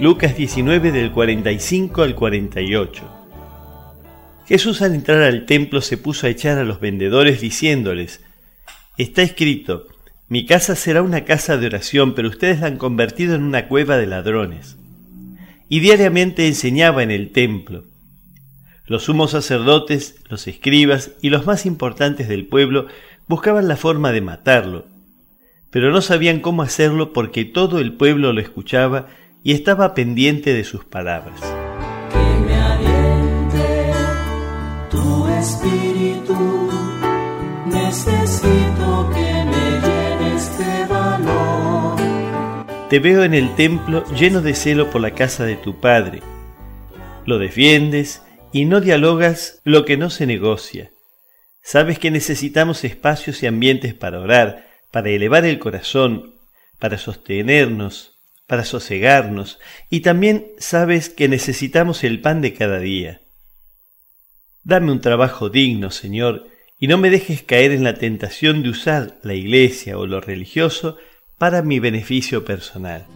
[0.00, 3.02] Lucas 19 del 45 al 48.
[4.46, 8.24] Jesús al entrar al templo se puso a echar a los vendedores diciéndoles,
[8.96, 9.88] Está escrito,
[10.26, 13.98] mi casa será una casa de oración, pero ustedes la han convertido en una cueva
[13.98, 14.78] de ladrones.
[15.68, 17.84] Y diariamente enseñaba en el templo.
[18.86, 22.86] Los sumos sacerdotes, los escribas y los más importantes del pueblo
[23.28, 24.86] buscaban la forma de matarlo,
[25.70, 29.08] pero no sabían cómo hacerlo porque todo el pueblo lo escuchaba
[29.42, 31.40] y estaba pendiente de sus palabras.
[32.10, 33.92] Que me aliente
[34.90, 36.70] tu espíritu,
[37.66, 41.96] necesito que me llenes de valor.
[42.88, 46.22] Te veo en el templo lleno de celo por la casa de tu Padre.
[47.24, 50.90] Lo defiendes y no dialogas lo que no se negocia.
[51.62, 56.34] Sabes que necesitamos espacios y ambientes para orar, para elevar el corazón,
[56.78, 58.19] para sostenernos,
[58.50, 63.20] para sosegarnos, y también sabes que necesitamos el pan de cada día.
[64.64, 69.20] Dame un trabajo digno, Señor, y no me dejes caer en la tentación de usar
[69.22, 70.96] la iglesia o lo religioso
[71.38, 73.06] para mi beneficio personal.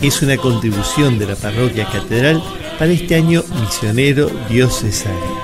[0.00, 2.40] Es una contribución de la parroquia catedral
[2.78, 5.43] para este año misionero diocesano.